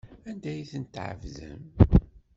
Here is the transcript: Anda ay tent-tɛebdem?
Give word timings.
Anda 0.29 0.49
ay 0.51 0.61
tent-tɛebdem? 0.71 1.61